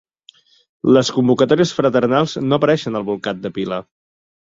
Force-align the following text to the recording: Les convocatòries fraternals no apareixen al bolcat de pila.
Les 0.95 1.11
convocatòries 1.17 1.73
fraternals 1.79 2.33
no 2.47 2.59
apareixen 2.61 2.97
al 3.01 3.05
bolcat 3.11 3.45
de 3.45 3.53
pila. 3.59 3.79